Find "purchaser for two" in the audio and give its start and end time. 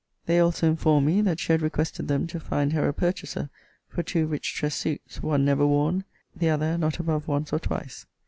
2.91-4.25